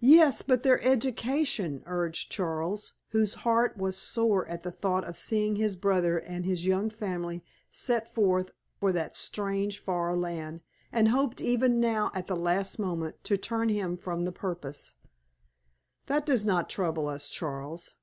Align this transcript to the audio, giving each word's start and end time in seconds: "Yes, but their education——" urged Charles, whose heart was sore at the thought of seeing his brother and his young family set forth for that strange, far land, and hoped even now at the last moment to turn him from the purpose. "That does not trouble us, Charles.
"Yes, 0.00 0.42
but 0.42 0.62
their 0.62 0.78
education——" 0.86 1.82
urged 1.86 2.30
Charles, 2.30 2.92
whose 3.12 3.32
heart 3.32 3.78
was 3.78 3.96
sore 3.96 4.46
at 4.46 4.60
the 4.62 4.70
thought 4.70 5.04
of 5.04 5.16
seeing 5.16 5.56
his 5.56 5.74
brother 5.74 6.18
and 6.18 6.44
his 6.44 6.66
young 6.66 6.90
family 6.90 7.42
set 7.70 8.12
forth 8.14 8.52
for 8.78 8.92
that 8.92 9.16
strange, 9.16 9.78
far 9.78 10.14
land, 10.14 10.60
and 10.92 11.08
hoped 11.08 11.40
even 11.40 11.80
now 11.80 12.10
at 12.14 12.26
the 12.26 12.36
last 12.36 12.78
moment 12.78 13.24
to 13.24 13.38
turn 13.38 13.70
him 13.70 13.96
from 13.96 14.26
the 14.26 14.32
purpose. 14.32 14.92
"That 16.08 16.26
does 16.26 16.44
not 16.44 16.68
trouble 16.68 17.08
us, 17.08 17.30
Charles. 17.30 17.94